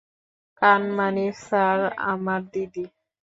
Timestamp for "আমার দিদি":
2.11-2.85